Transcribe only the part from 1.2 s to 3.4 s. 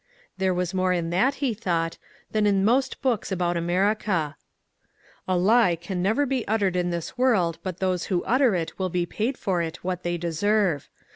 he thought, than in most books